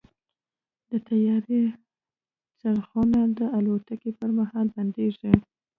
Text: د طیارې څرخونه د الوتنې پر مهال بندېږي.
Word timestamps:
د 0.89 0.91
طیارې 1.07 1.63
څرخونه 2.59 3.19
د 3.37 3.39
الوتنې 3.57 4.11
پر 4.19 4.29
مهال 4.37 4.67
بندېږي. 4.75 5.31